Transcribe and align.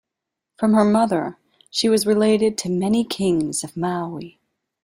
From 0.57 0.73
her 0.73 0.83
mother 0.83 1.37
she 1.69 1.87
was 1.87 2.07
related 2.07 2.57
to 2.57 2.69
many 2.71 3.03
kings 3.05 3.63
of 3.63 3.77
Maui. 3.77 4.39